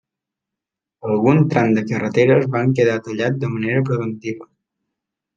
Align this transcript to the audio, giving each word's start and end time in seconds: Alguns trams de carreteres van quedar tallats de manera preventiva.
Alguns 1.09 1.43
trams 1.51 1.75
de 1.79 1.83
carreteres 1.91 2.47
van 2.55 2.73
quedar 2.79 2.95
tallats 3.09 3.37
de 3.43 3.51
manera 3.57 3.83
preventiva. 3.91 4.49